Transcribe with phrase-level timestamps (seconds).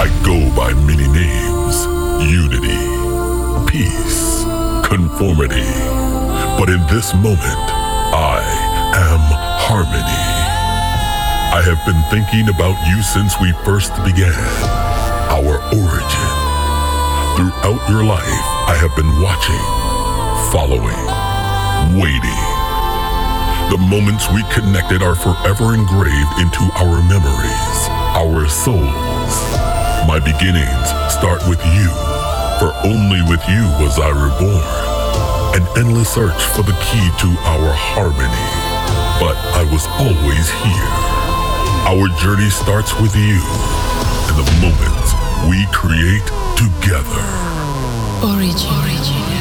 [0.00, 1.84] I go by many names
[2.24, 2.80] unity,
[3.68, 4.48] peace,
[4.88, 5.68] conformity.
[6.56, 7.68] But in this moment,
[8.16, 8.40] I
[8.96, 9.20] am
[9.60, 10.24] harmony.
[11.52, 14.32] I have been thinking about you since we first began,
[15.28, 16.32] our origin.
[17.36, 19.64] Throughout your life, I have been watching,
[20.48, 21.04] following,
[22.00, 22.40] waiting.
[23.68, 27.78] The moments we connected are forever engraved into our memories,
[28.16, 29.79] our souls.
[30.06, 31.88] My beginnings start with you,
[32.58, 34.64] for only with you was I reborn.
[35.54, 38.48] An endless search for the key to our harmony,
[39.20, 40.90] but I was always here.
[41.86, 43.40] Our journey starts with you
[44.28, 45.14] and the moments
[45.48, 46.26] we create
[46.56, 47.24] together.
[48.22, 49.39] Origin.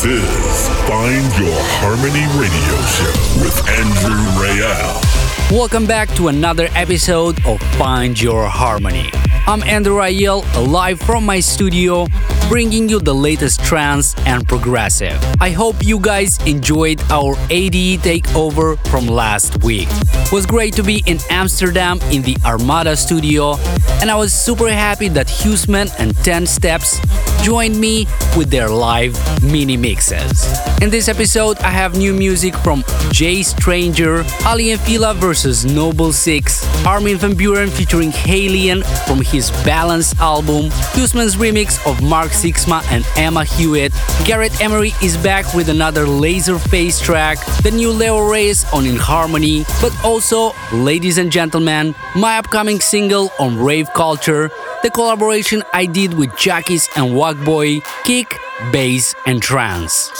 [0.00, 5.50] This is Find Your Harmony Radio Show with Andrew Rayel.
[5.50, 9.10] Welcome back to another episode of Find Your Harmony.
[9.46, 12.06] I'm Andrew Rayel, live from my studio,
[12.48, 15.22] bringing you the latest trance and progressive.
[15.38, 19.88] I hope you guys enjoyed our ADE takeover from last week.
[19.90, 23.56] It was great to be in Amsterdam in the Armada studio,
[24.00, 26.98] and I was super happy that Husman and 10 Steps
[27.42, 30.46] joined me with their live mini mixes.
[30.82, 36.12] In this episode, I have new music from Jay Stranger, Aly and Fila vs Noble
[36.12, 42.82] Six, Armin van Buuren featuring HALIENE from his Balance album, Husman's remix of Mark Sixma
[42.90, 43.92] and Emma Hewitt,
[44.24, 49.64] Gareth Emery is back with another Laserface track, the new Leo Reyes on In Harmony,
[49.80, 54.50] but also, ladies and gentlemen, my upcoming single on rave culture,
[54.82, 58.38] the collaboration I did with Jackies and Wackboy, Kick,
[58.72, 60.10] Bass and Trance.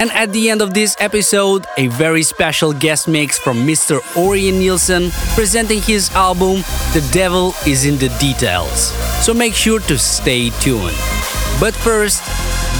[0.00, 4.00] And at the end of this episode, a very special guest mix from Mr.
[4.16, 6.62] Ørjan Nilsen presenting his album
[6.92, 8.92] The Devil is in the Details.
[9.24, 10.96] So make sure to stay tuned.
[11.60, 12.22] But first,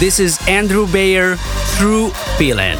[0.00, 1.36] this is Andrew Bayer,
[1.76, 2.78] True Feeling.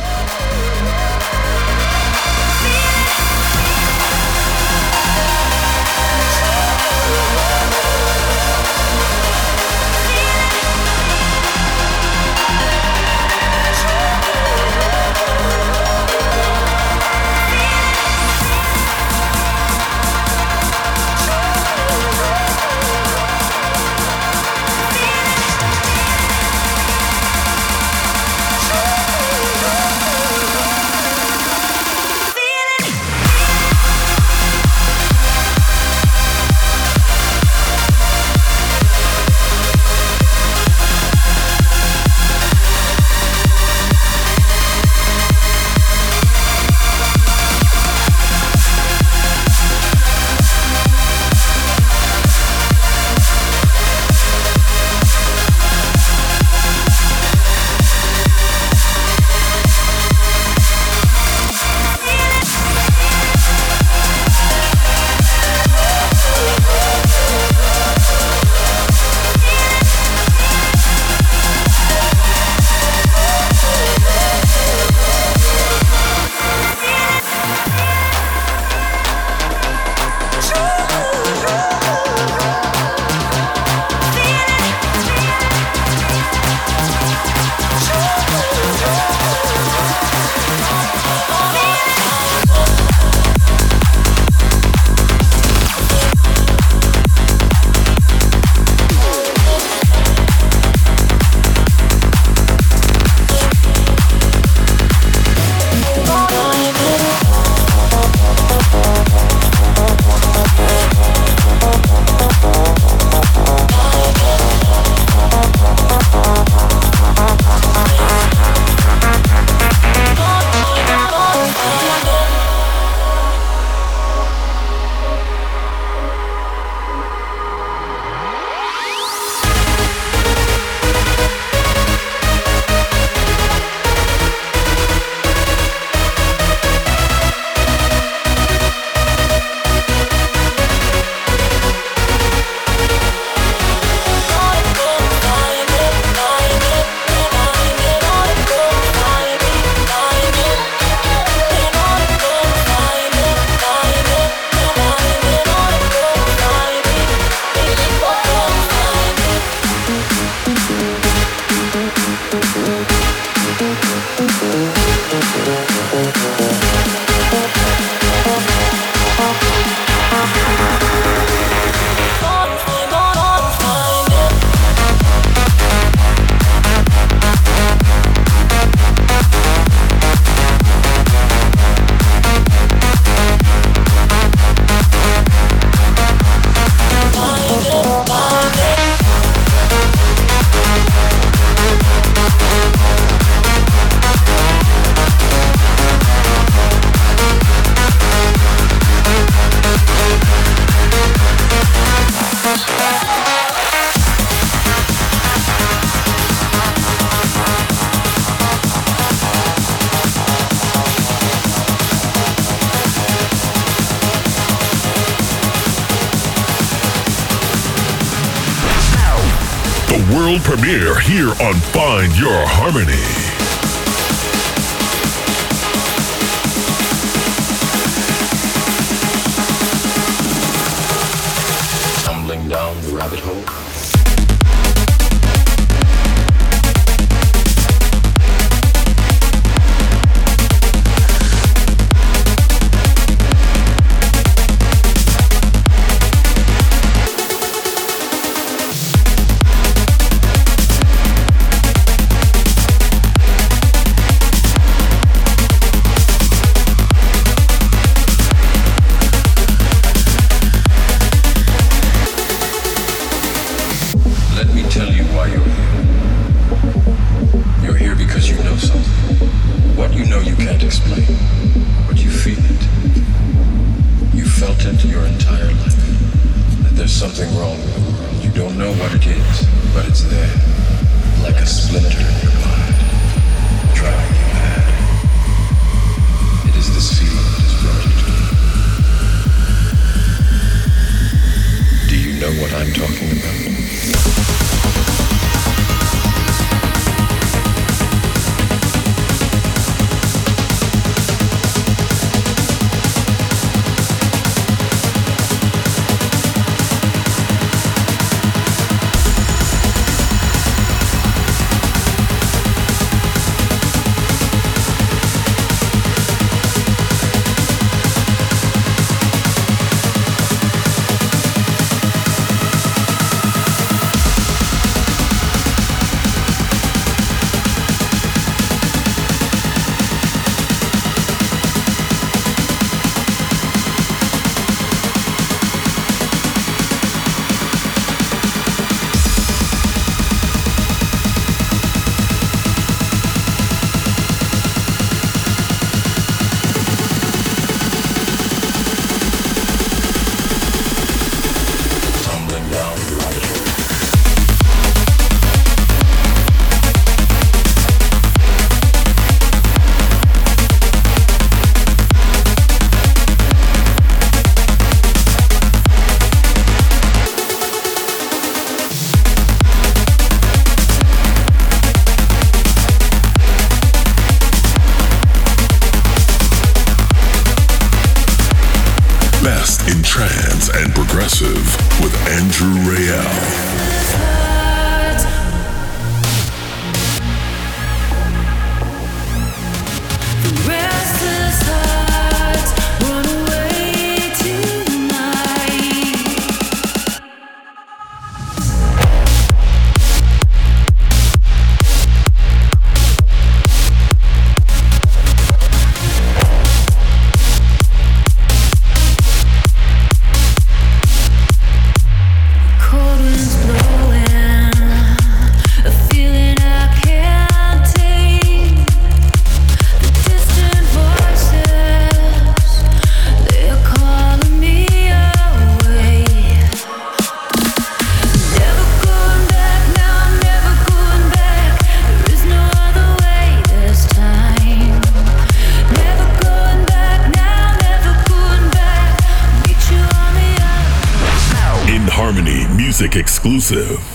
[443.22, 443.89] Exclusive.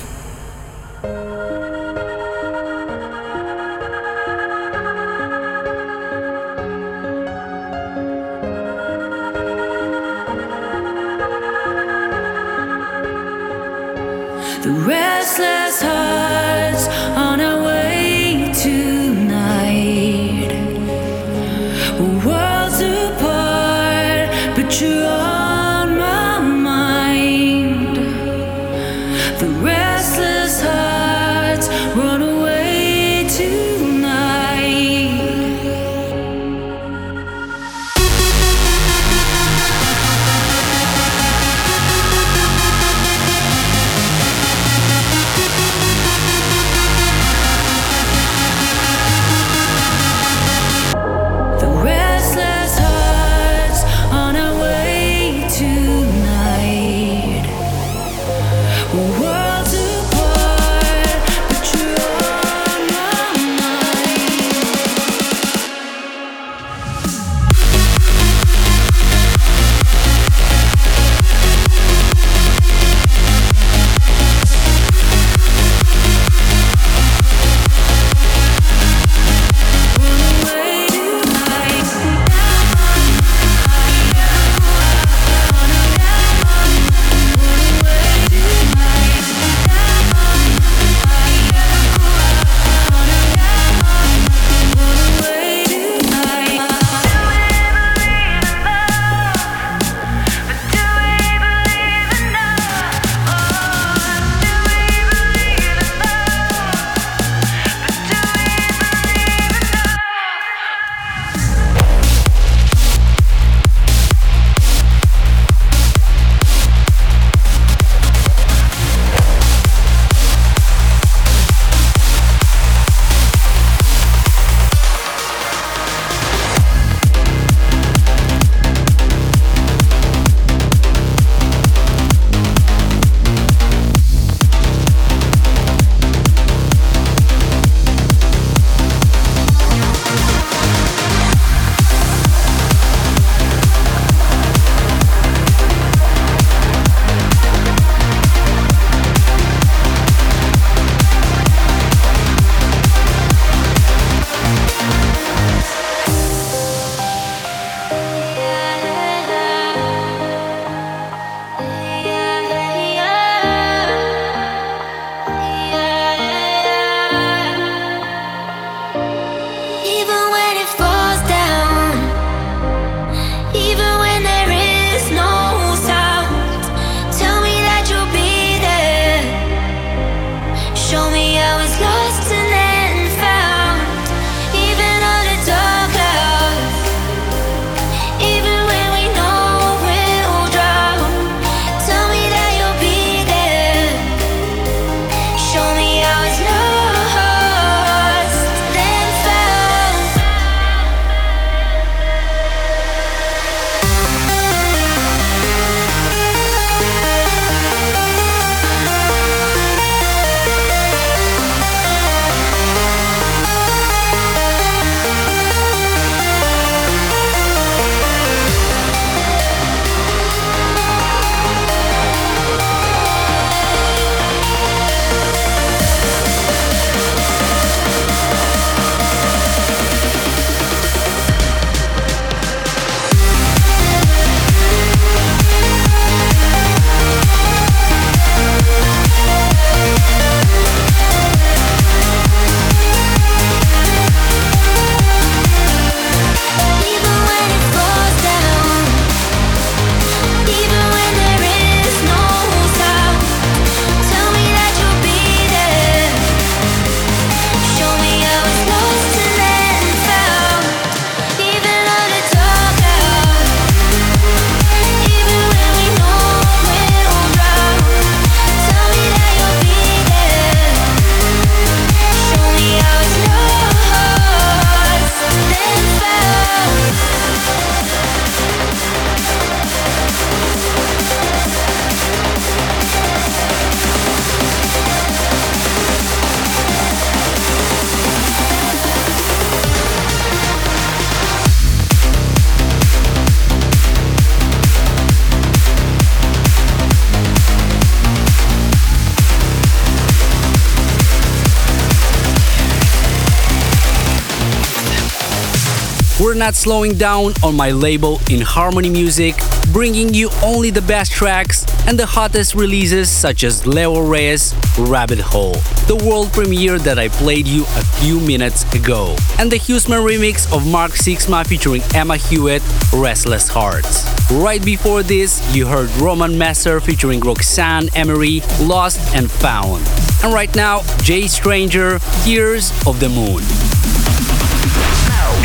[306.46, 309.34] Not slowing down on my label in Harmony Music,
[309.74, 315.18] bringing you only the best tracks and the hottest releases such as Leo Reyes' Rabbit
[315.18, 315.54] Hole,
[315.88, 320.46] the world premiere that I played you a few minutes ago, and the Husman remix
[320.56, 322.62] of Mark Sixma featuring Emma Hewitt,
[322.94, 324.06] Restless Hearts.
[324.32, 329.84] Right before this, you heard Roman Messer featuring Roxanne Emery, Lost and Found.
[330.24, 333.42] And right now, Jay Stranger, Tears of the Moon.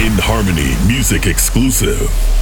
[0.01, 2.40] In Harmony Music Exclusive.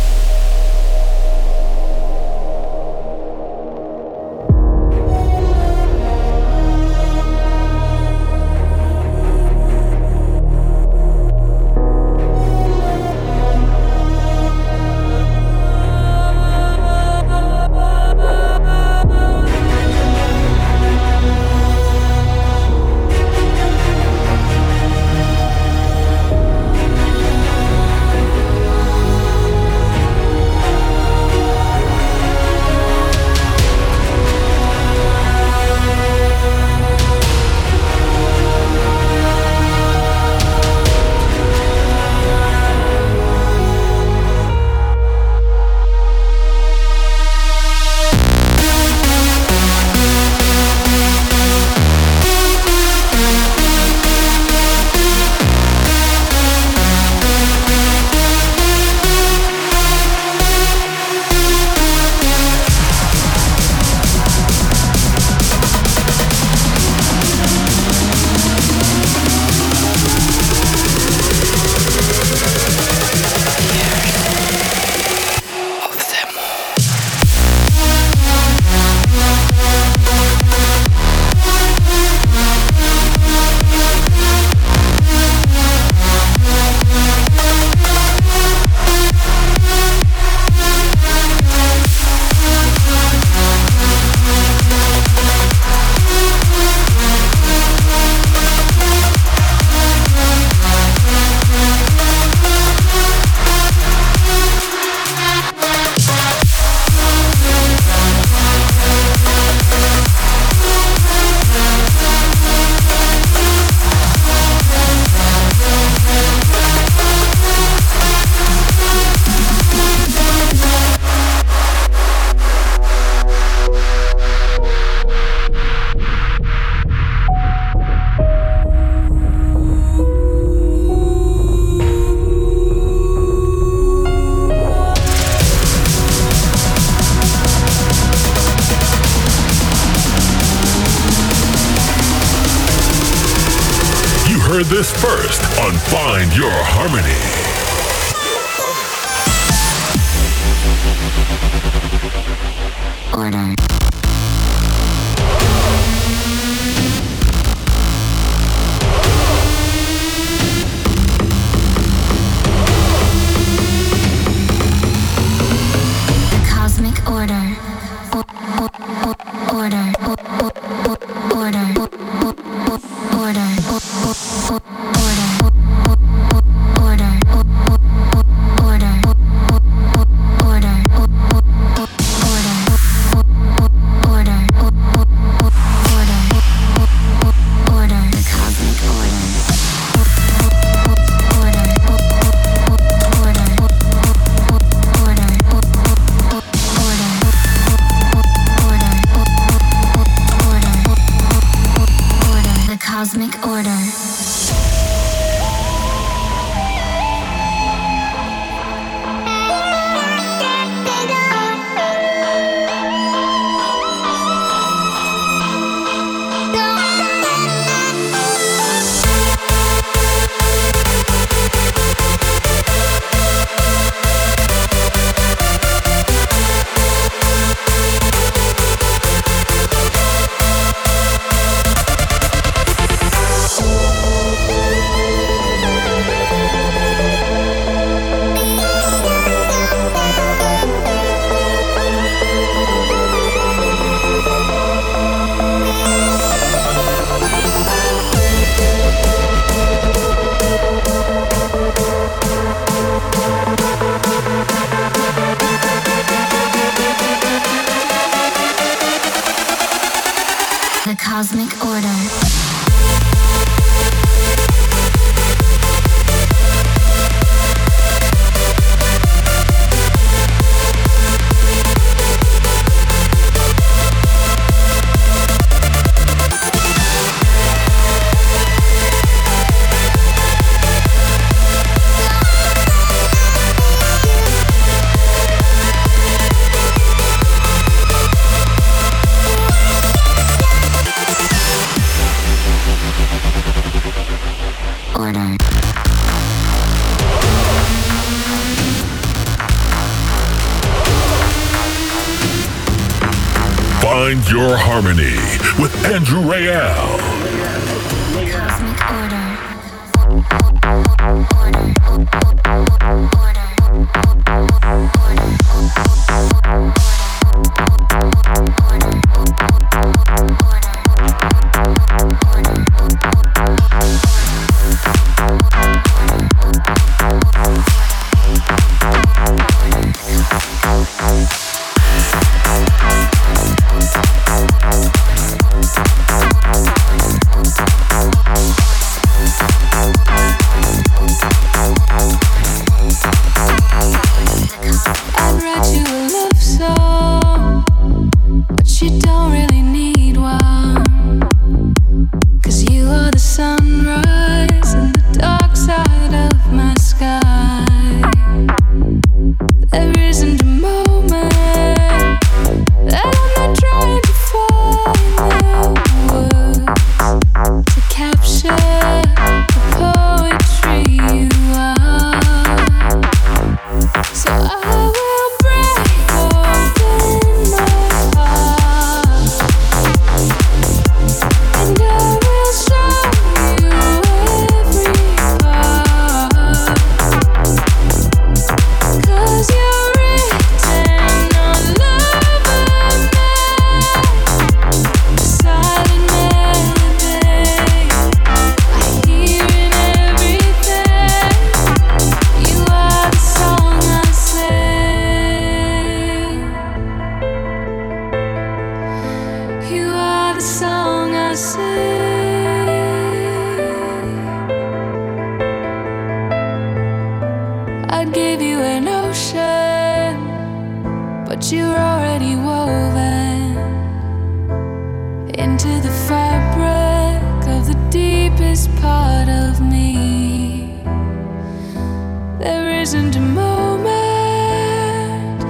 [432.94, 433.92] imprisoned moment,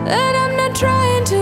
[0.09, 1.37] and I'm not trying to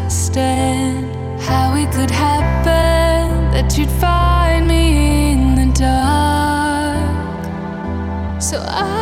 [0.00, 1.06] understand
[1.40, 7.12] how it could happen that you'd find me in the dark.
[8.42, 9.01] So I.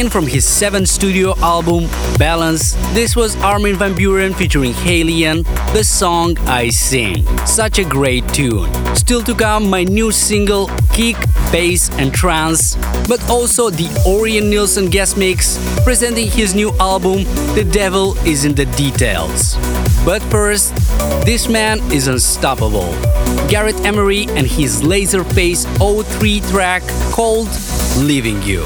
[0.00, 1.84] Taken from his seventh studio album,
[2.16, 5.42] Balance, this was Armin van Buuren featuring HALIENE,
[5.74, 7.26] the song I Sing.
[7.44, 8.72] Such a great tune.
[8.96, 11.16] Still to come, my new single, Kick,
[11.52, 12.76] Bass and Trance,
[13.08, 18.54] but also the Ørjan Nilsen guest mix, presenting his new album, The Devil is in
[18.54, 19.56] the Details.
[20.06, 20.74] But first,
[21.26, 22.88] this man is unstoppable.
[23.50, 25.66] Gareth Emery and his laser Laserface
[26.18, 26.82] 03 track
[27.12, 27.50] called
[27.98, 28.64] Leaving You.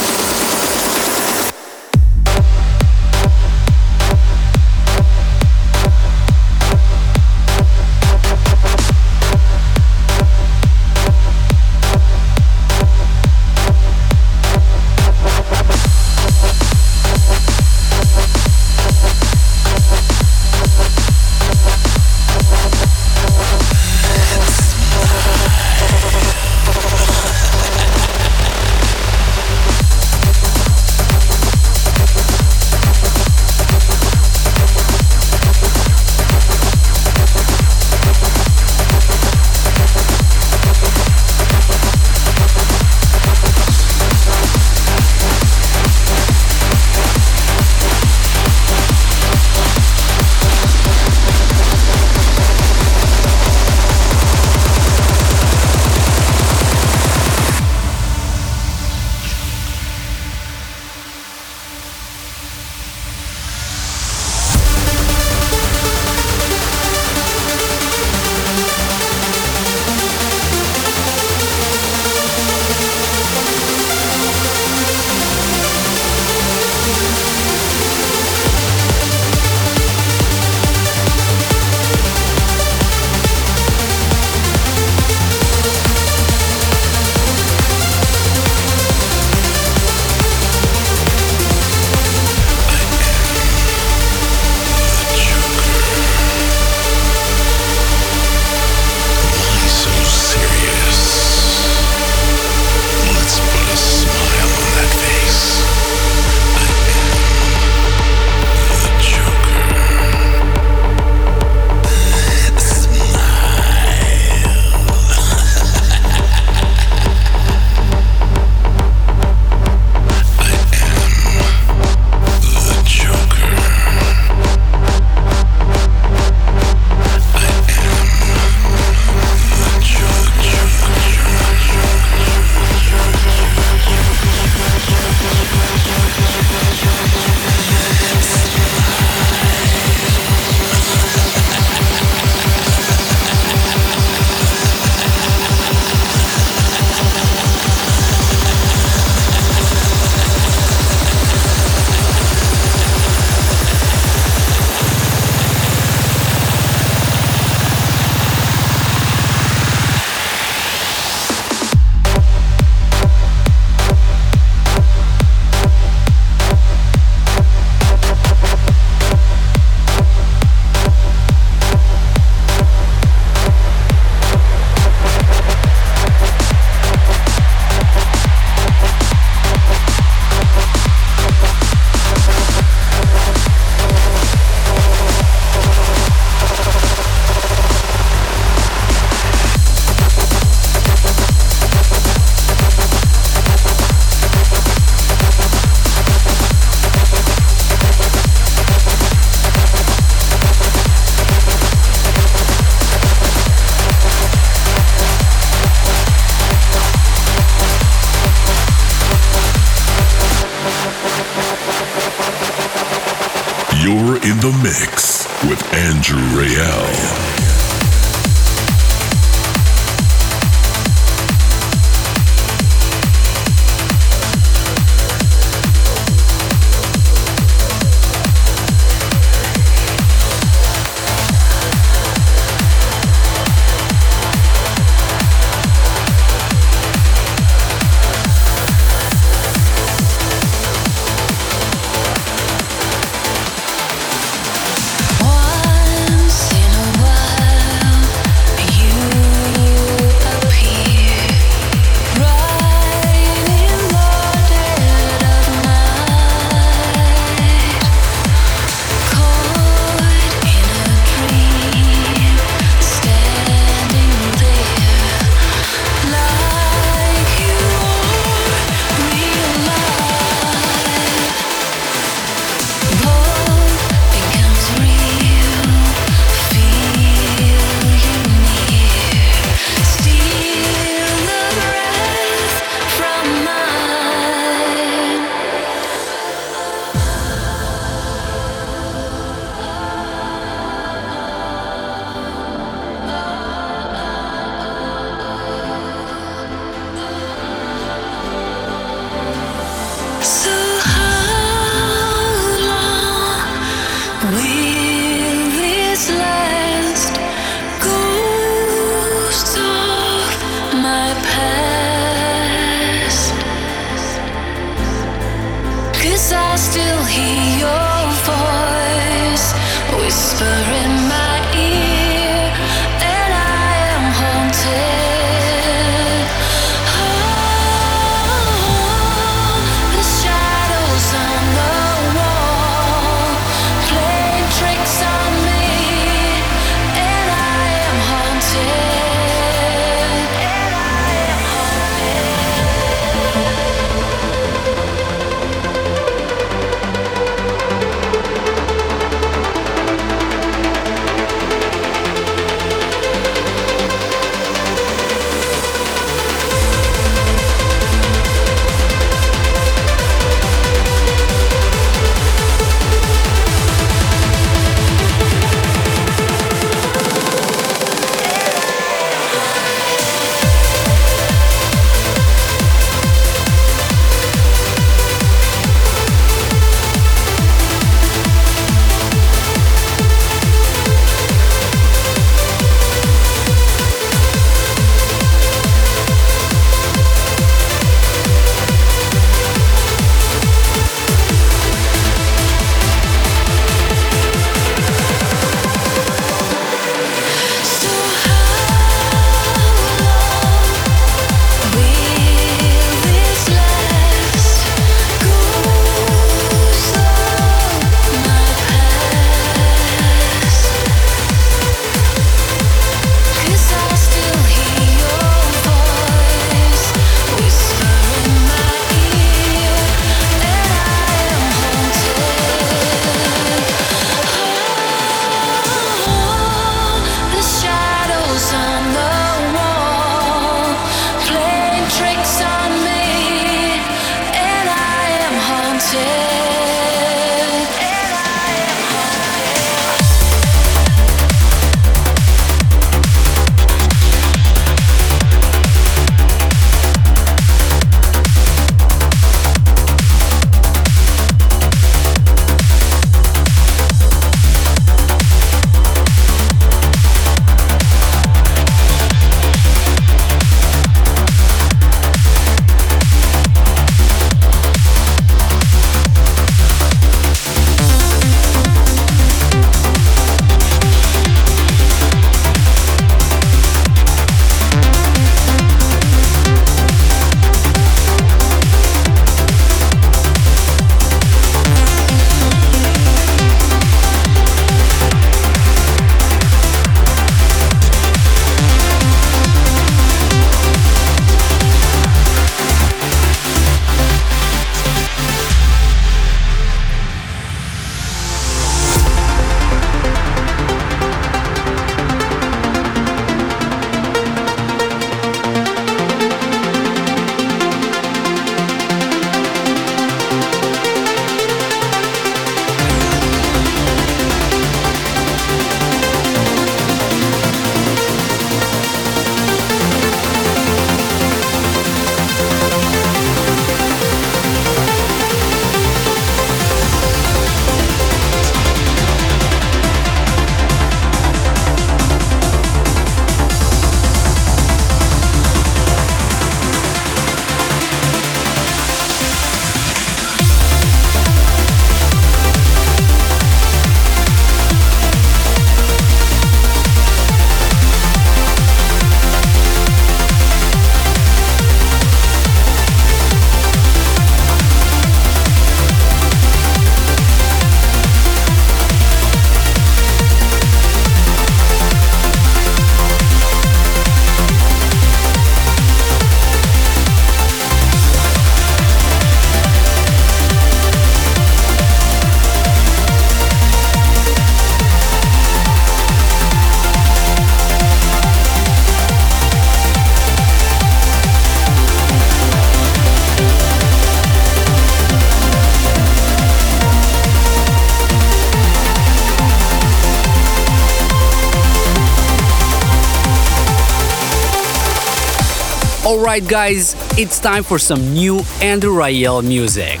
[596.26, 600.00] Alright, guys, it's time for some new Andrew Rayel music.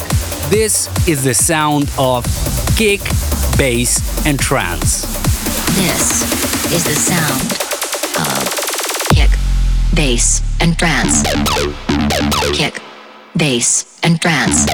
[0.50, 2.24] This is the sound of
[2.76, 2.98] kick,
[3.56, 5.02] bass, and trance.
[5.76, 7.46] This is the sound
[8.18, 8.42] of
[9.14, 9.30] kick,
[9.94, 11.22] bass, and trance.
[12.52, 12.82] Kick,
[13.36, 14.66] bass, and trance.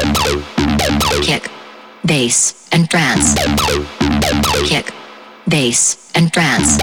[1.20, 1.50] Kick,
[2.06, 3.34] bass, and trance.
[4.66, 4.90] Kick,
[5.46, 6.78] bass, and trance.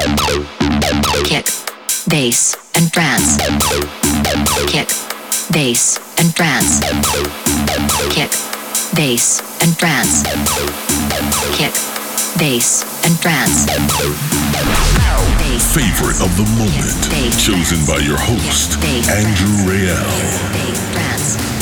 [17.89, 18.77] By your host,
[19.09, 21.58] Andrew Rayel.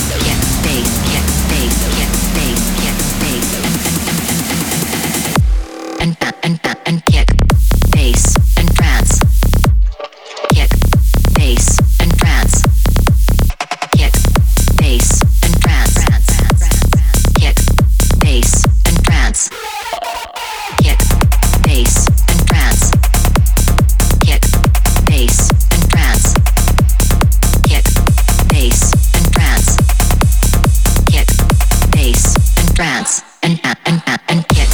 [33.48, 34.68] And and and and kick,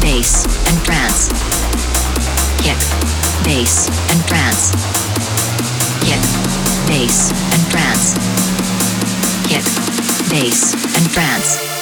[0.00, 1.30] bass, and trance.
[2.62, 2.78] Kick,
[3.42, 4.70] bass, and trance.
[5.98, 6.22] Kick,
[6.86, 8.14] bass, and trance.
[9.48, 9.64] Kick,
[10.30, 11.73] bass, and trance.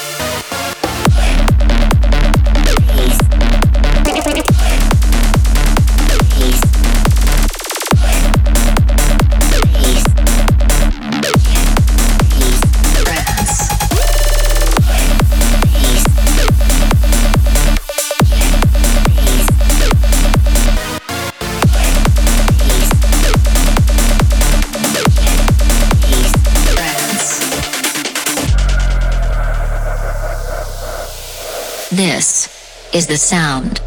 [32.92, 33.80] Is the sound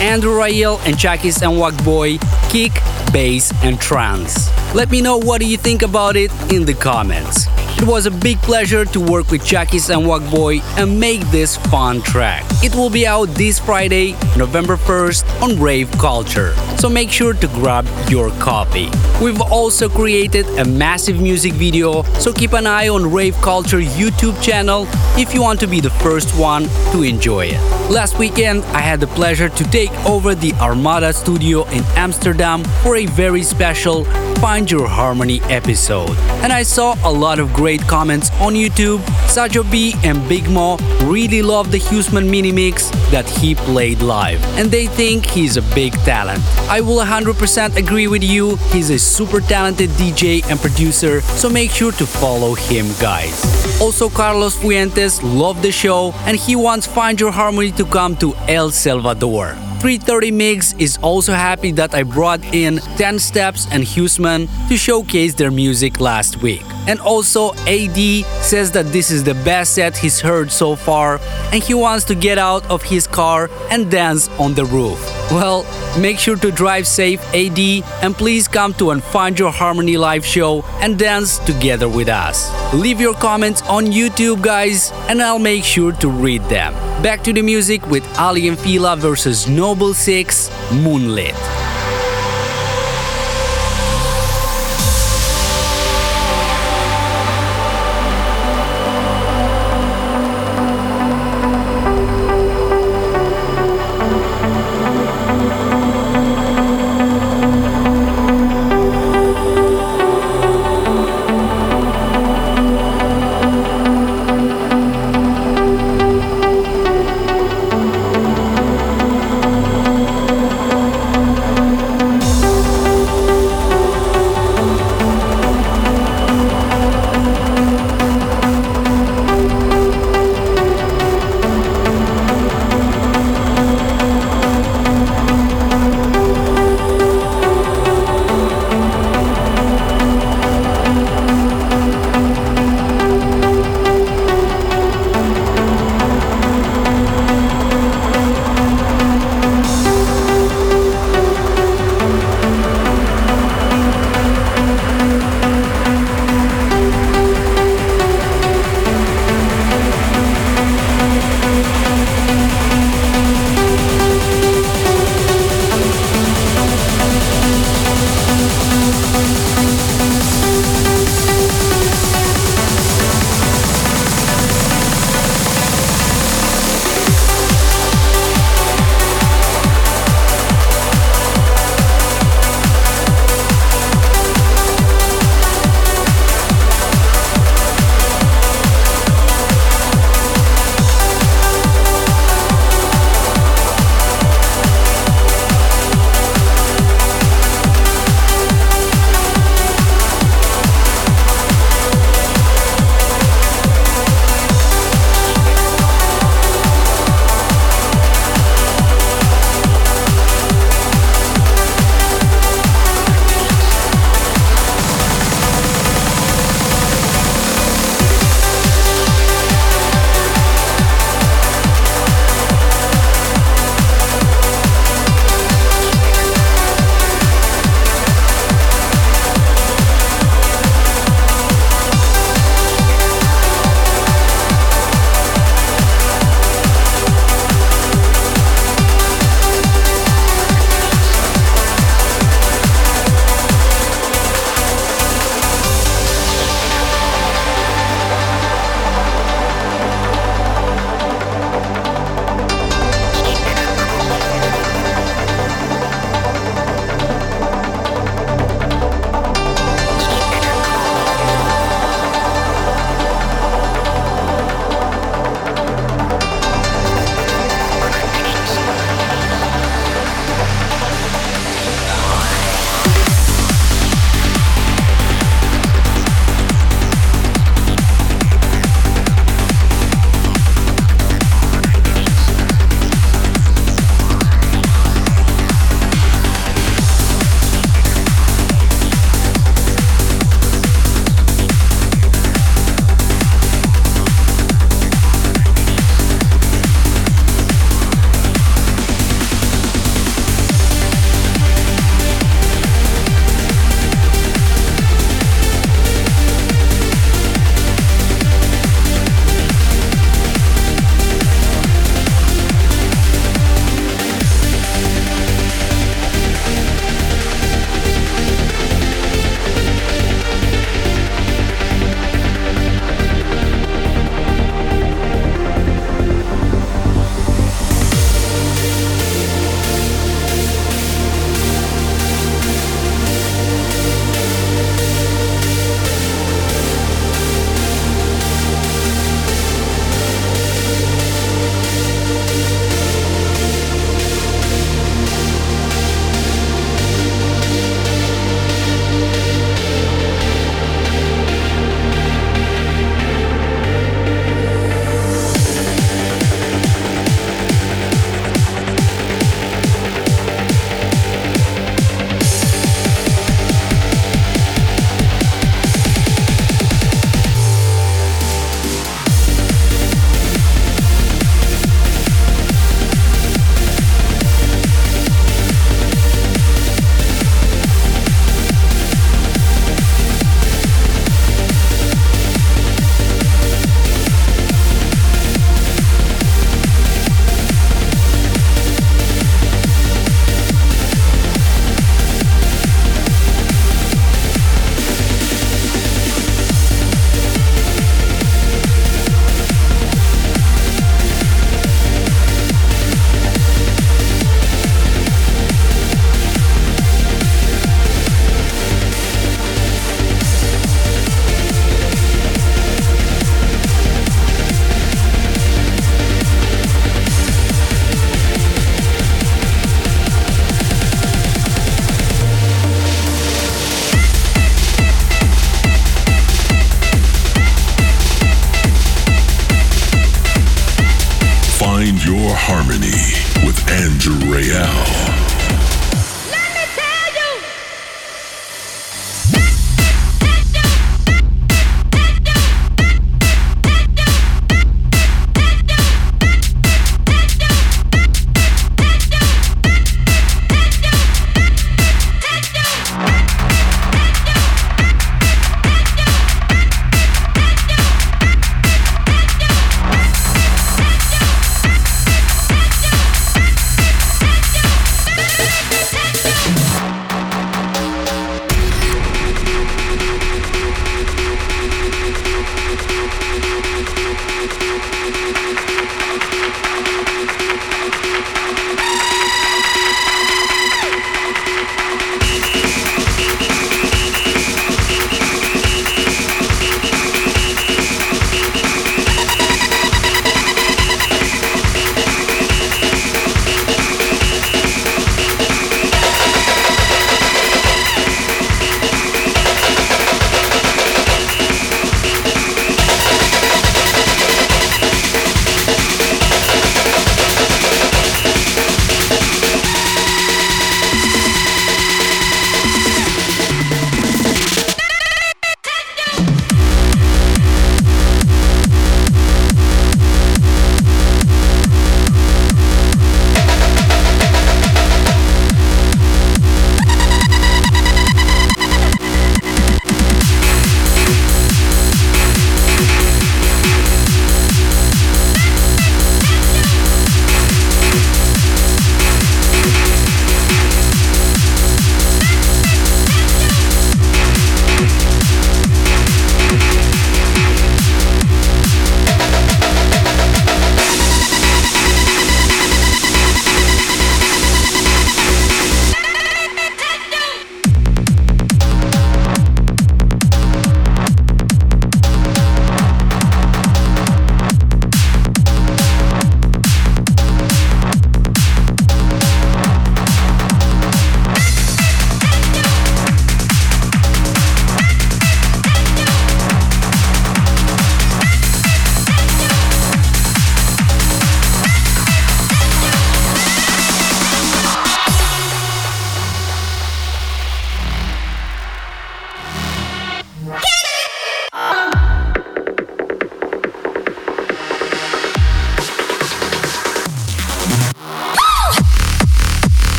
[0.00, 2.18] Andrew Rayel and Chakis and Boy,
[2.50, 2.72] kick,
[3.12, 4.50] bass, and trance.
[4.74, 7.46] Let me know what do you think about it in the comments.
[7.78, 12.02] It was a big pleasure to work with Chakis and Wagboy and make this fun
[12.02, 12.44] track.
[12.62, 17.46] It will be out this Friday, November 1st on Rave Culture, so make sure to
[17.48, 18.90] grab your copy.
[19.22, 24.40] We've also created a massive music video, so keep an eye on Rave Culture YouTube
[24.42, 27.76] channel if you want to be the first one to enjoy it.
[27.90, 32.96] Last weekend, I had the pleasure to take over the Armada studio in Amsterdam for
[32.96, 34.04] a very special
[34.36, 36.10] Find Your Harmony episode.
[36.42, 38.98] And I saw a lot of great comments on YouTube.
[39.28, 44.25] Sajo B and Big Mo really loved the Husman mini mix that he played live,
[44.34, 46.42] and they think he's a big talent.
[46.68, 51.70] I will 100% agree with you, he's a super talented DJ and producer, so make
[51.70, 53.34] sure to follow him, guys.
[53.80, 58.34] Also, Carlos Fuentes loved the show and he wants Find Your Harmony to come to
[58.48, 59.54] El Salvador.
[59.80, 65.34] 330 Mix is also happy that I brought in 10 Steps and Husman to showcase
[65.34, 66.64] their music last week.
[66.86, 71.20] And also, AD says that this is the best set he's heard so far
[71.52, 75.00] and he wants to get out of his car and dance on the roof.
[75.30, 75.66] Well,
[75.98, 77.58] make sure to drive safe, AD,
[78.02, 82.50] and please come to and Find Your Harmony live show and dance together with us.
[82.74, 86.74] Leave your comments on YouTube, guys, and I'll make sure to read them.
[87.02, 91.34] Back to the music with Aly and Fila versus Noble Six Moonlit.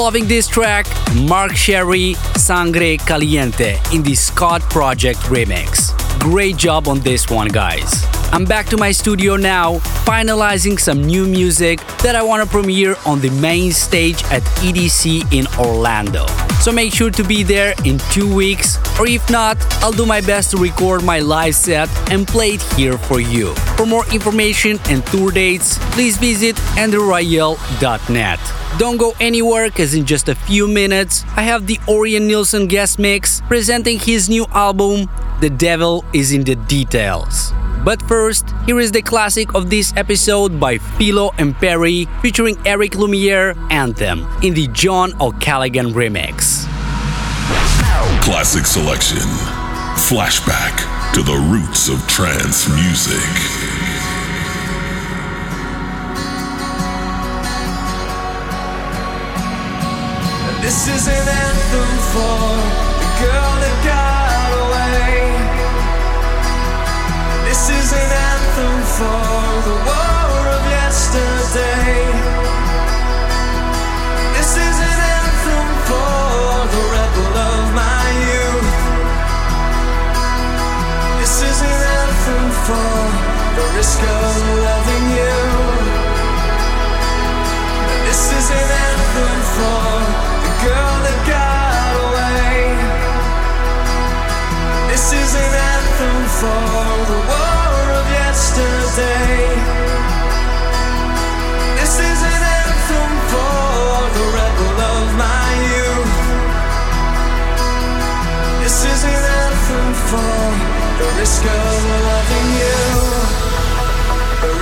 [0.00, 5.92] Loving this track, Mark Sherry, Sangre Caliente, in the Scot Project remix.
[6.18, 8.06] Great job on this one, guys.
[8.32, 9.74] I'm back to my studio now,
[10.06, 15.30] finalizing some new music that I want to premiere on the main stage at EDC
[15.34, 16.24] in Orlando.
[16.60, 20.20] So make sure to be there in two weeks, or if not, I'll do my
[20.20, 23.54] best to record my live set and play it here for you.
[23.78, 28.40] For more information and tour dates, please visit andrewrayel.net.
[28.78, 32.98] Don't go anywhere because in just a few minutes I have the Ørjan Nilsen guest
[32.98, 35.08] mix presenting his new album,
[35.40, 37.52] The Devil is in the Details.
[37.84, 42.92] But first, here is the classic of this episode by Filo and Peri featuring Eric
[42.92, 46.66] Lumiere Anthem in the John O'Callaghan remix.
[48.22, 49.26] Classic selection.
[49.96, 50.76] Flashback
[51.14, 53.49] to the roots of trance music.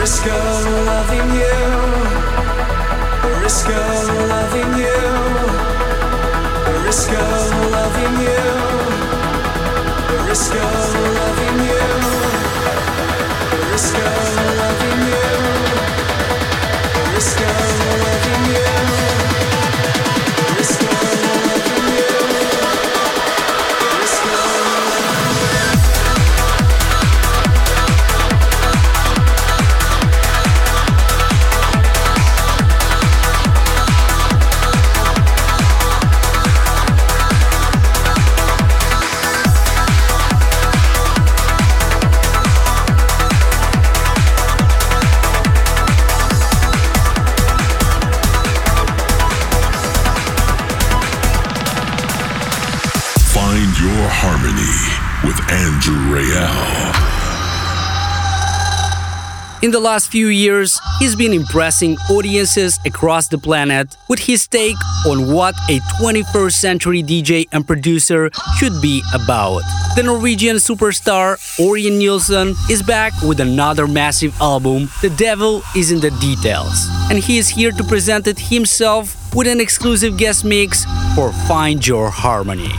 [0.09, 1.59] Risk of loving you.
[3.25, 5.01] The risk of loving you.
[6.65, 8.45] The risk of loving you.
[10.09, 11.85] The risk of loving you.
[13.51, 14.48] The risk of
[59.61, 64.77] In the last few years, he's been impressing audiences across the planet with his take
[65.05, 69.63] on what a 21st century DJ and producer should be about.
[69.97, 75.99] The Norwegian superstar Ørjan Nilsen is back with another massive album, The Devil is in
[75.99, 80.85] the Details, and he is here to present it himself with an exclusive guest mix
[81.17, 82.71] for Find Your Harmony.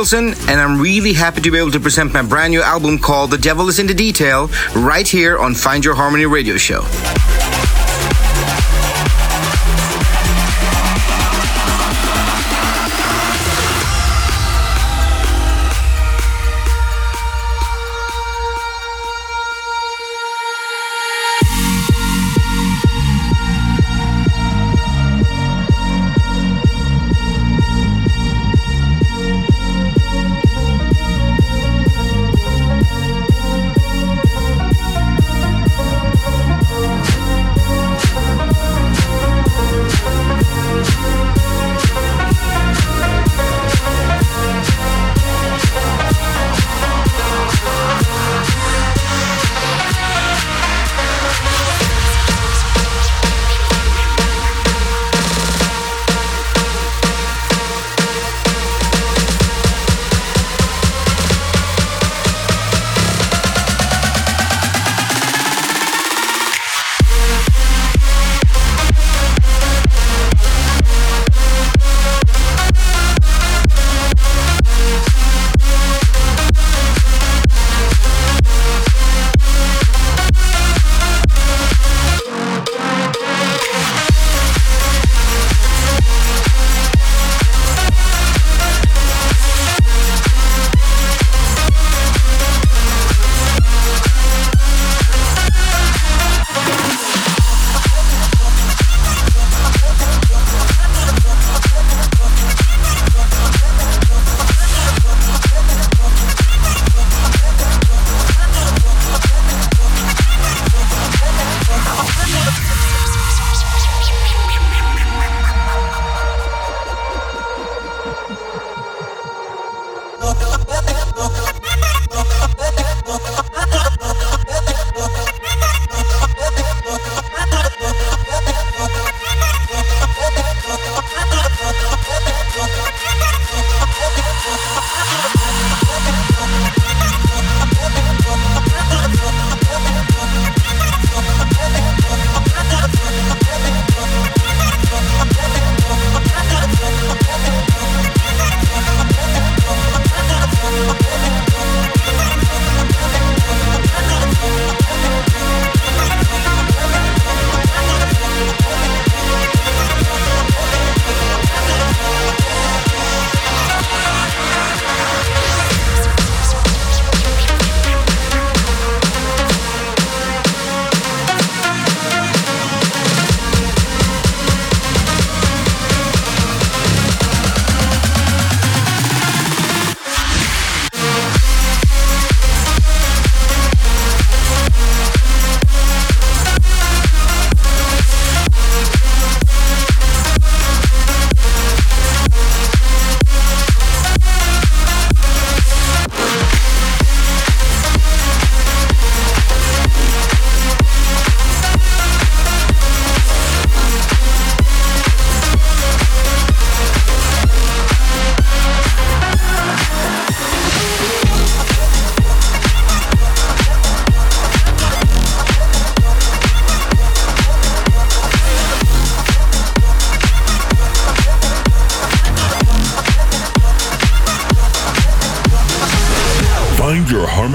[0.00, 3.30] Nilsen, and I'm really happy to be able to present my brand new album called
[3.30, 6.86] The Devil is in the Detail right here on Find Your Harmony radio show.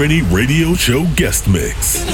[0.06, 2.06] Harmony Radio Show guest mix.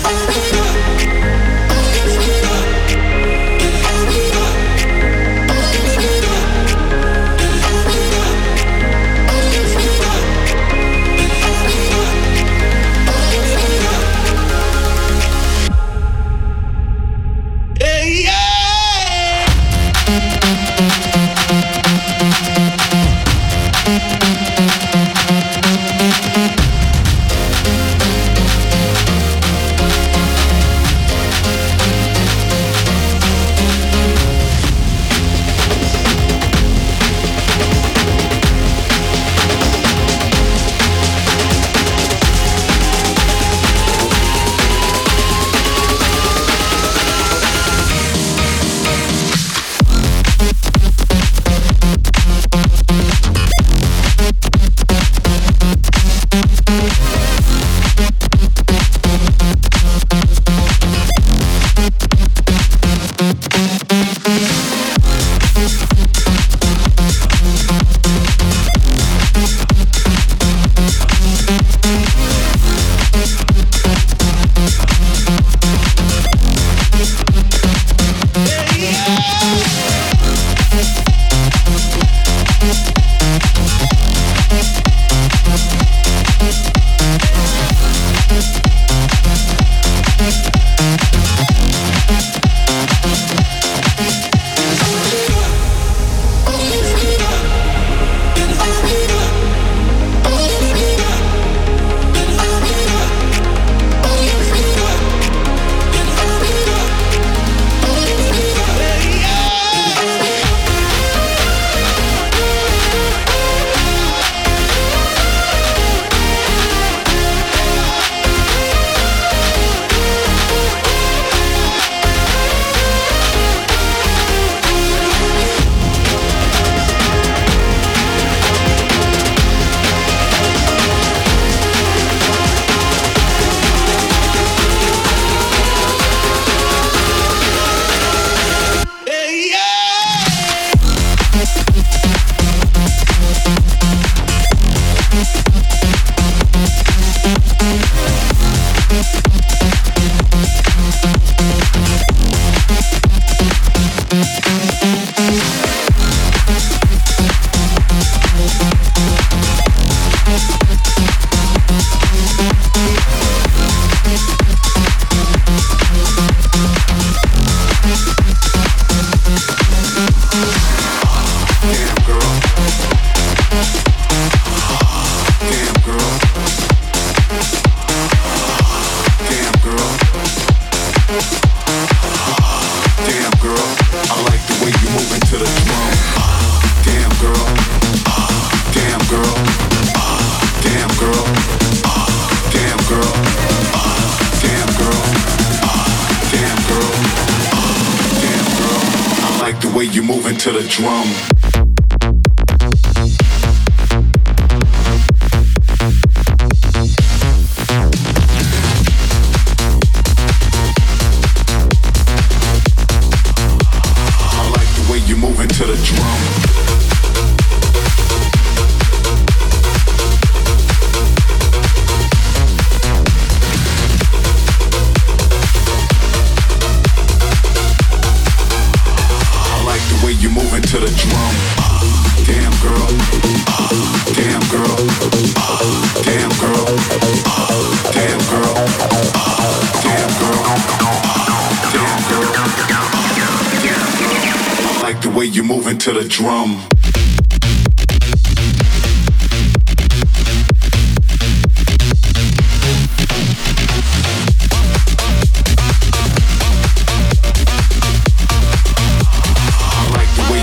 [245.85, 246.63] Into the drum.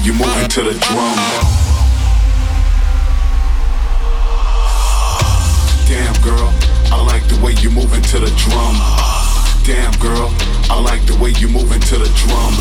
[0.02, 1.16] You move into the drum.
[5.88, 6.52] Damn girl,
[6.92, 8.76] I like the way you move into the drum.
[9.64, 10.34] Damn girl,
[10.70, 12.54] I like the way you move into the drum.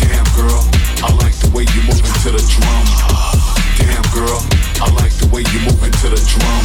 [0.00, 0.64] Damn girl,
[1.02, 2.84] I like way you move into the drum.
[3.78, 4.42] Damn girl,
[4.82, 6.64] I like the way you move into the drum.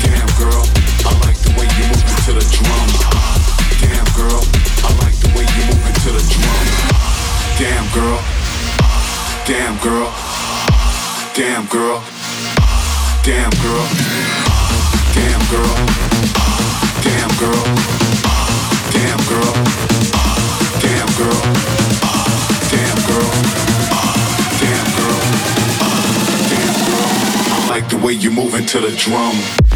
[0.00, 0.64] Damn girl,
[1.04, 2.88] I like the way you move into the drum.
[3.84, 4.40] Damn girl,
[4.80, 6.64] I like the way you move into the drum.
[7.60, 8.20] Damn girl,
[9.44, 10.08] damn girl,
[11.36, 12.00] damn girl,
[13.20, 13.84] damn girl,
[15.12, 15.76] damn girl,
[17.04, 17.64] damn girl,
[18.96, 19.52] damn girl,
[20.80, 21.79] damn girl,
[27.70, 29.69] like the way you move into the drum.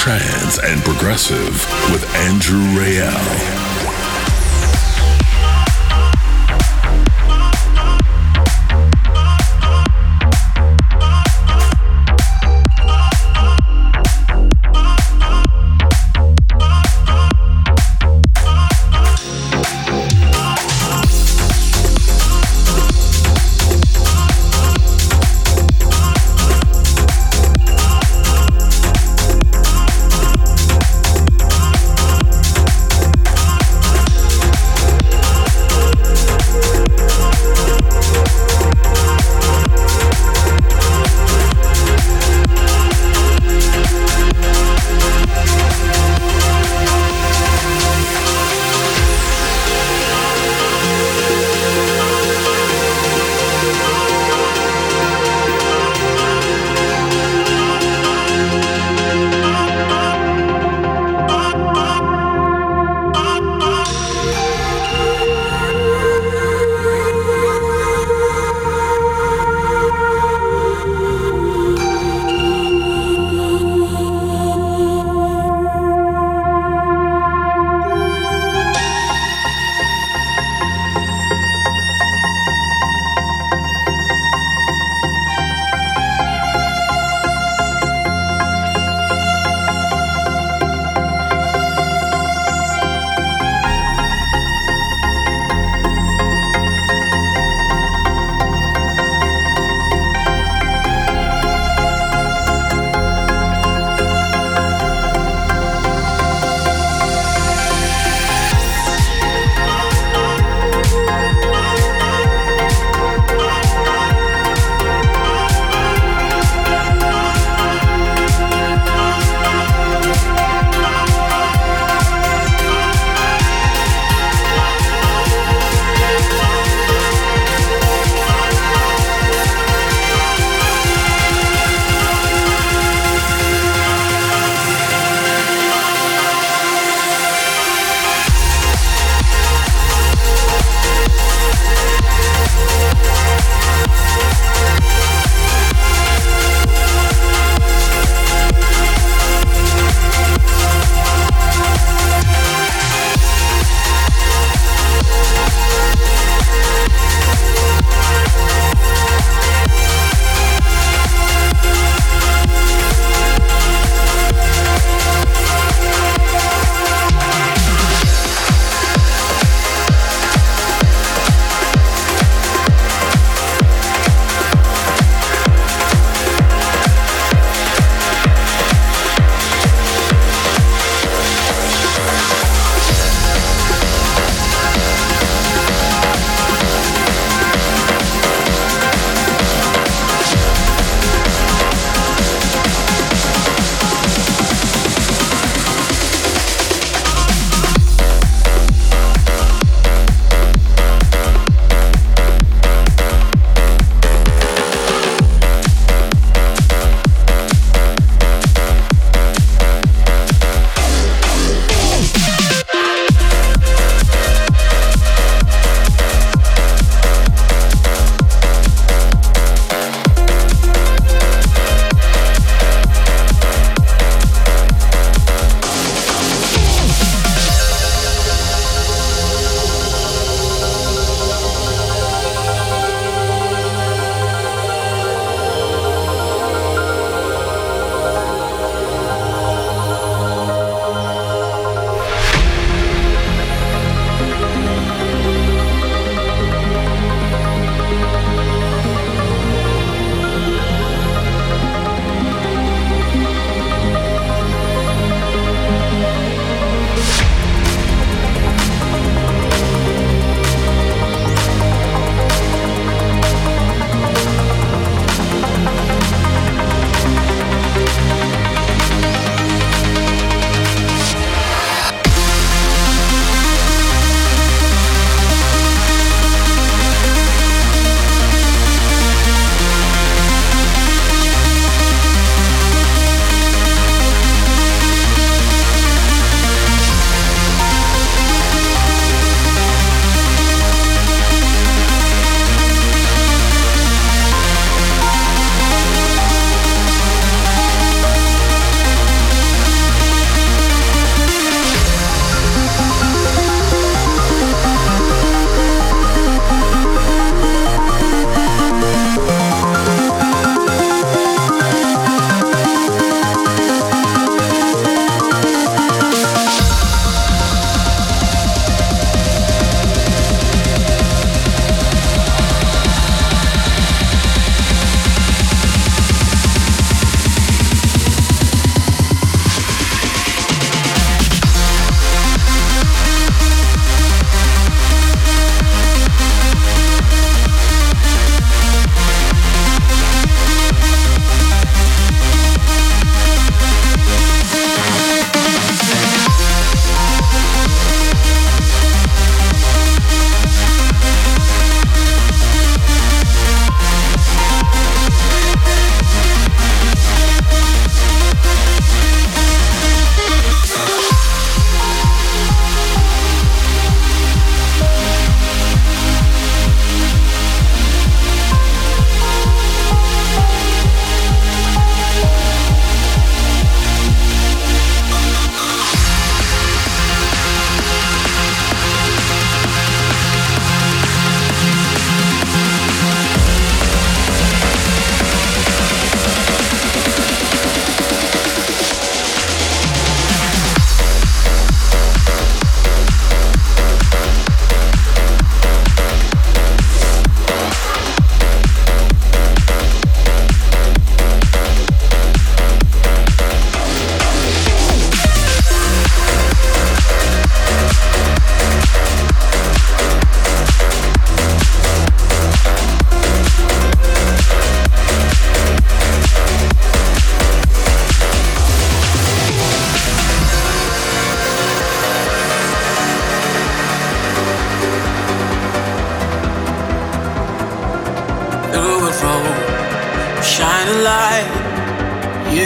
[0.00, 1.52] Trance and progressive
[1.92, 3.69] with Andrew Rayel.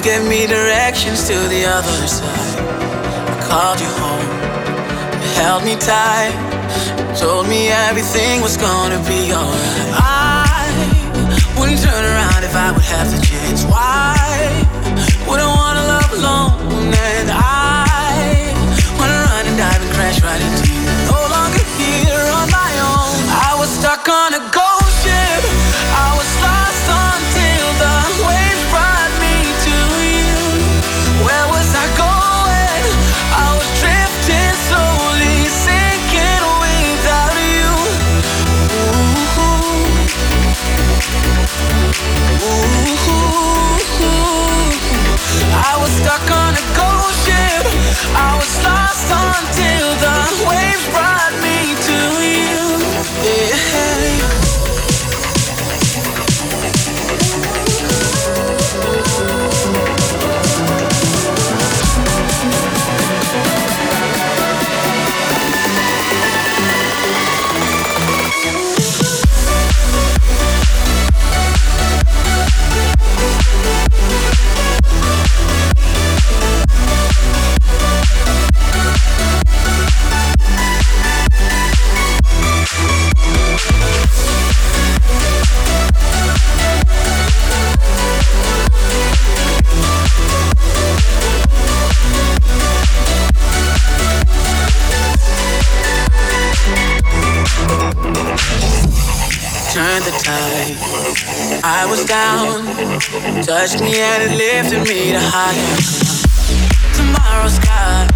[0.05, 2.61] Gave me directions to the other side.
[3.33, 4.29] I called you home,
[5.23, 6.37] you held me tight,
[7.17, 9.91] told me everything was gonna be alright.
[9.97, 10.69] I
[11.57, 13.65] wouldn't turn around if I would have the chance.
[13.65, 14.13] Why?
[15.27, 18.53] Wouldn't wanna love alone, and I
[18.99, 20.85] wanna run and dive and crash right into you.
[21.09, 23.17] No longer here on my own.
[23.49, 24.74] I was stuck on a ghost
[53.25, 53.64] Yeah.
[100.25, 100.73] Tide.
[101.63, 102.65] I was down,
[103.43, 105.77] touched me and it lifted me to higher.
[106.97, 108.09] Tomorrow's sky,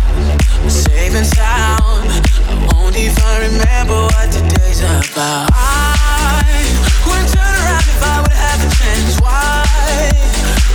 [0.68, 2.08] safe and sound.
[2.48, 5.52] I won't even remember what today's about.
[5.52, 6.64] I
[7.04, 9.20] wouldn't turn around if I would have the chance.
[9.20, 9.68] Why?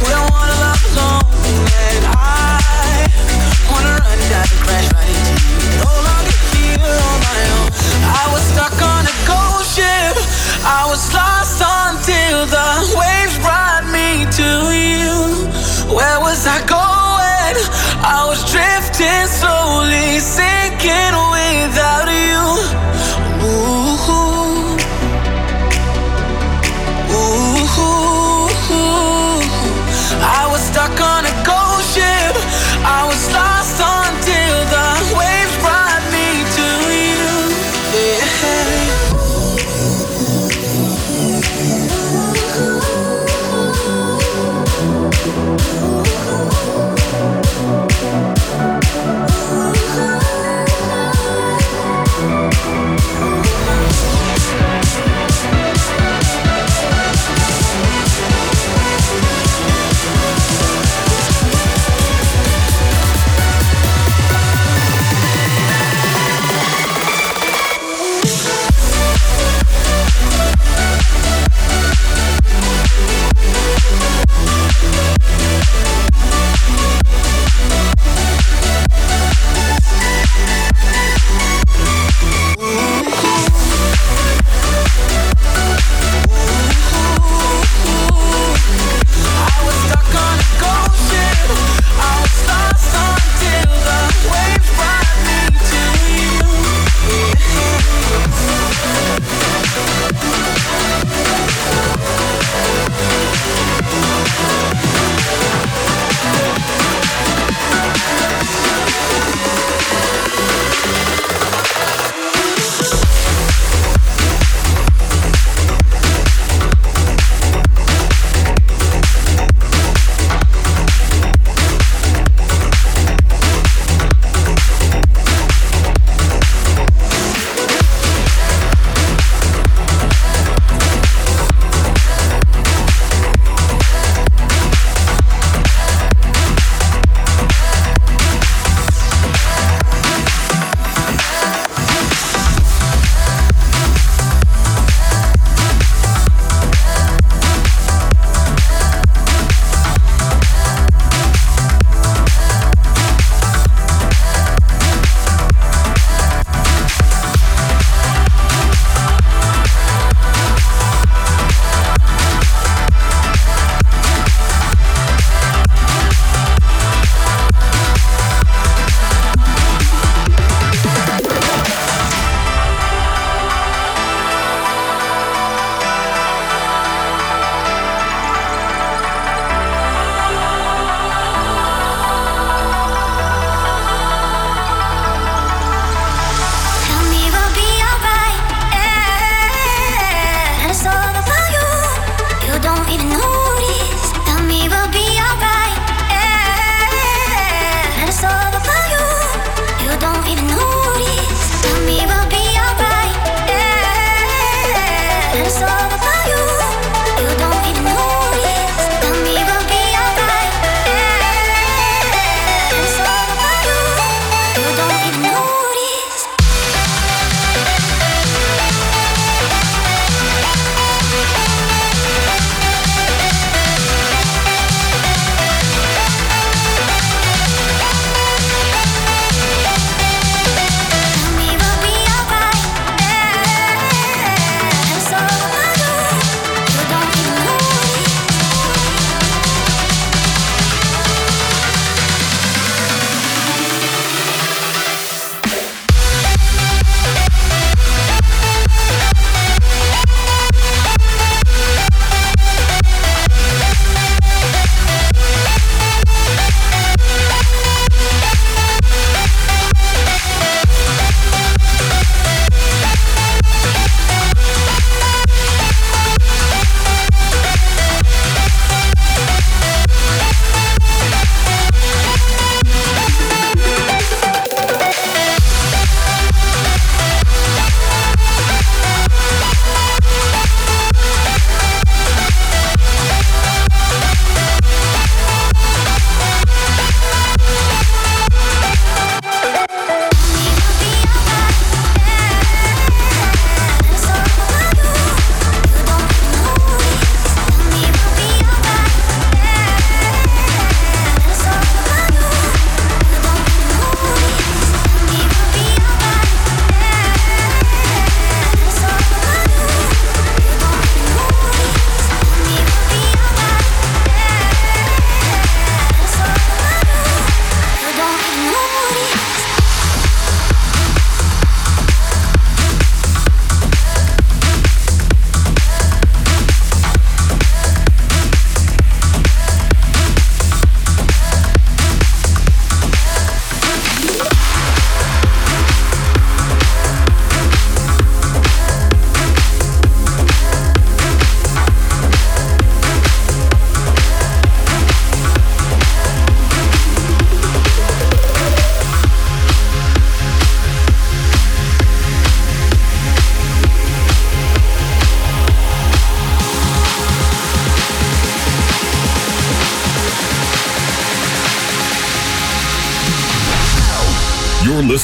[0.06, 1.26] We don't wanna love alone,
[1.82, 3.10] and I
[3.74, 5.83] wanna run and crash right into you.
[14.38, 15.14] To you.
[15.94, 17.56] Where was I going?
[18.02, 22.42] I was drifting slowly, sinking without you.
[23.46, 23.94] Ooh.
[27.14, 27.70] Ooh.
[30.26, 32.33] I was stuck on a ghost ship.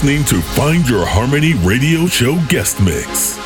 [0.10, 3.38] Listening to Find Your Harmony Radio Show guest mix.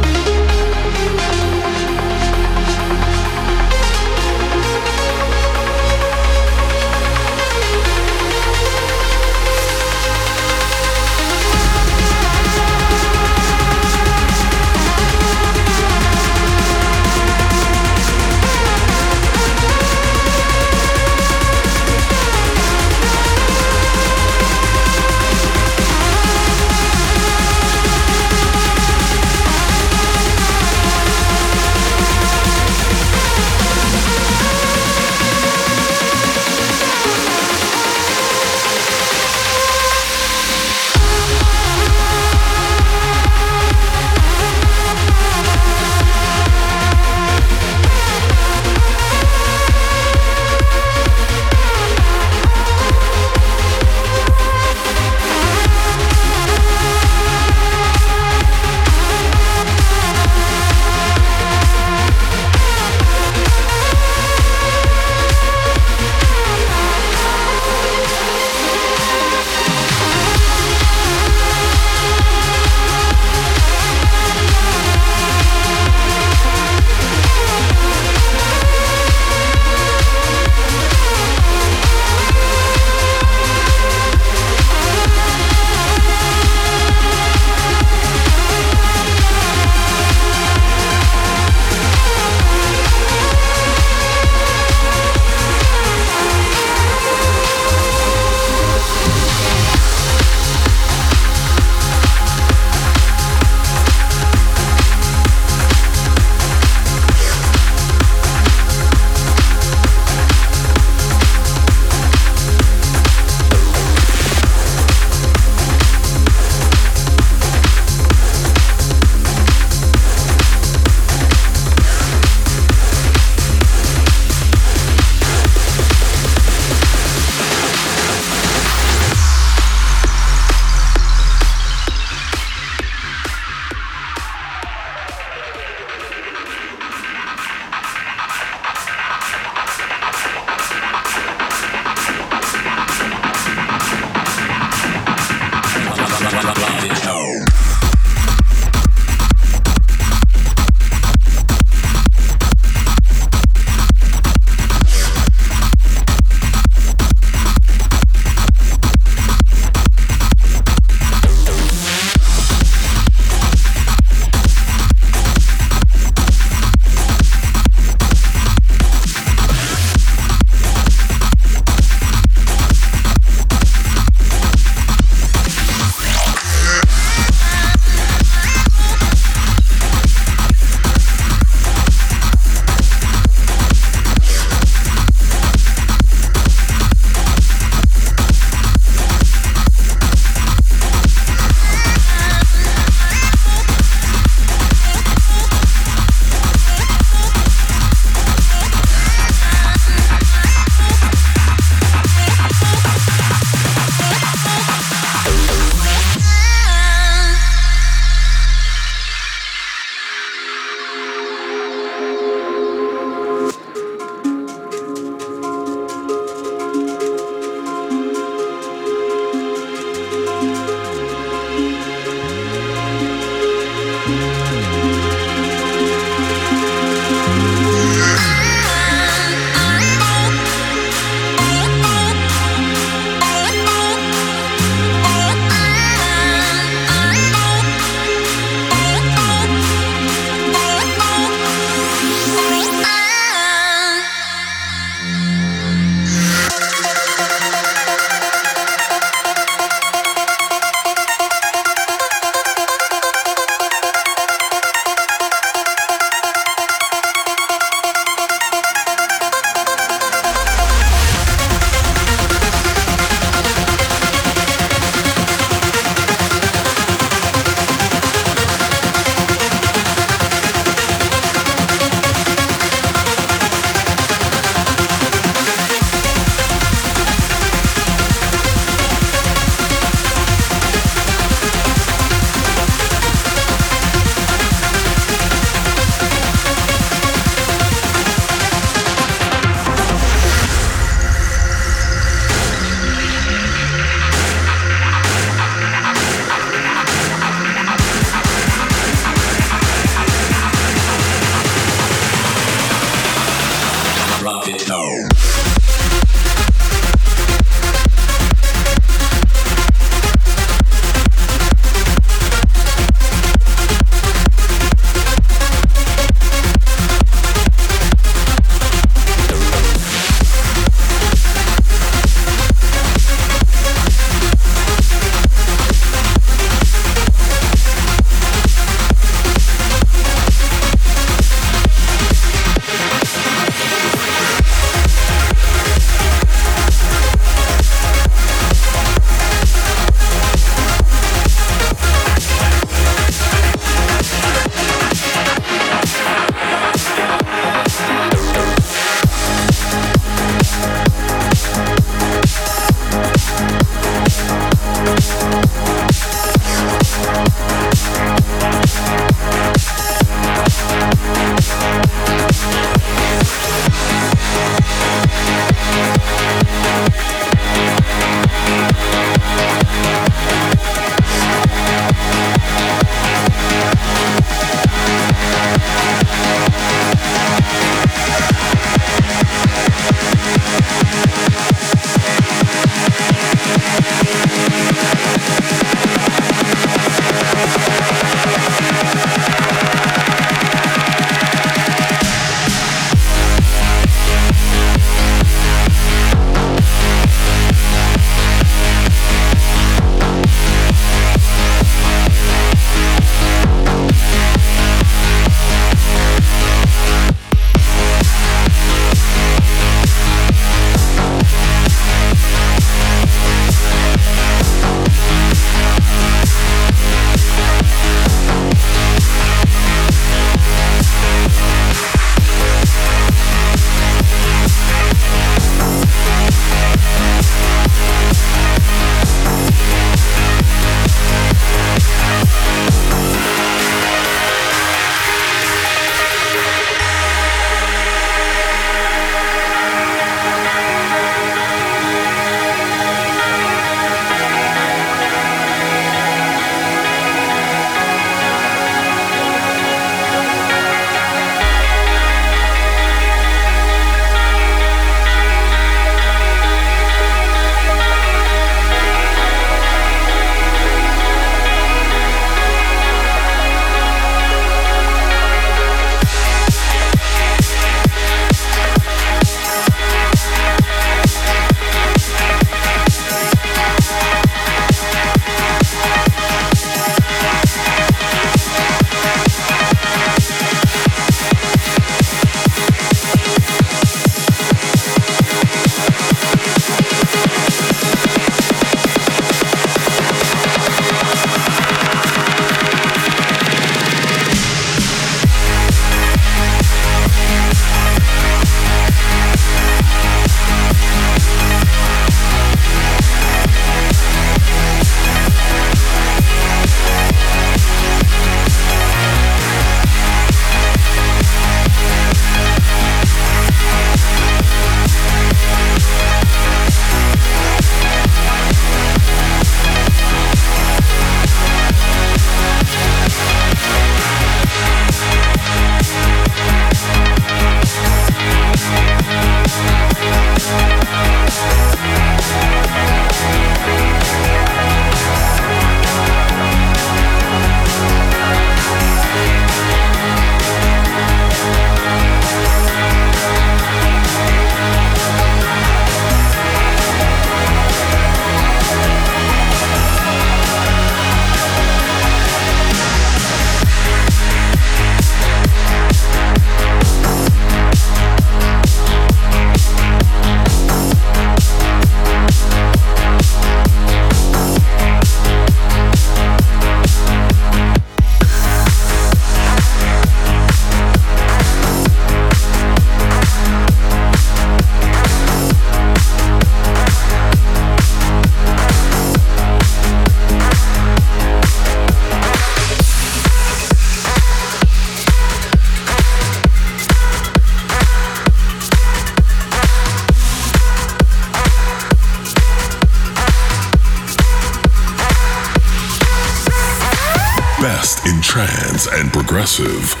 [599.31, 600.00] Progressive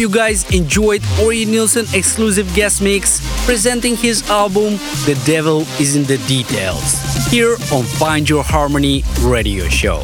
[0.00, 6.04] you guys enjoyed Ørjan Nilsen exclusive guest mix presenting his album The Devil is in
[6.04, 6.94] the Details
[7.30, 10.00] here on Find Your Harmony radio show.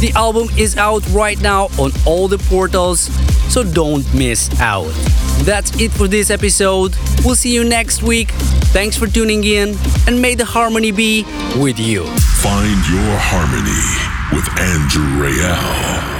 [0.00, 3.08] The album is out right now on all the portals,
[3.48, 4.92] so don't miss out.
[5.44, 6.96] That's it for this episode.
[7.24, 8.30] We'll see you next week.
[8.74, 11.24] Thanks for tuning in, and may the harmony be
[11.56, 12.04] with you.
[12.42, 13.84] Find your harmony
[14.34, 16.15] with Andrew Rayel.